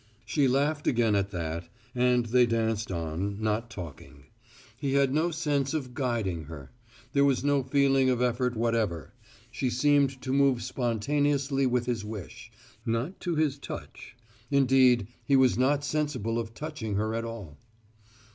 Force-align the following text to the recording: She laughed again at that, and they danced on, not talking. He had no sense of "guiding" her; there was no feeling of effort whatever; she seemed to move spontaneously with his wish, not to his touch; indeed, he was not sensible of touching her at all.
She 0.25 0.47
laughed 0.47 0.87
again 0.87 1.13
at 1.15 1.29
that, 1.29 1.69
and 1.93 2.25
they 2.25 2.47
danced 2.47 2.91
on, 2.91 3.39
not 3.39 3.69
talking. 3.69 4.23
He 4.75 4.93
had 4.93 5.13
no 5.13 5.29
sense 5.29 5.75
of 5.75 5.93
"guiding" 5.93 6.45
her; 6.45 6.71
there 7.13 7.23
was 7.23 7.43
no 7.43 7.61
feeling 7.61 8.09
of 8.09 8.19
effort 8.19 8.55
whatever; 8.57 9.13
she 9.51 9.69
seemed 9.69 10.19
to 10.23 10.33
move 10.33 10.63
spontaneously 10.63 11.67
with 11.67 11.85
his 11.85 12.03
wish, 12.03 12.51
not 12.83 13.19
to 13.19 13.35
his 13.35 13.59
touch; 13.59 14.15
indeed, 14.49 15.05
he 15.23 15.35
was 15.35 15.55
not 15.55 15.83
sensible 15.83 16.39
of 16.39 16.55
touching 16.55 16.95
her 16.95 17.13
at 17.13 17.23
all. 17.23 17.59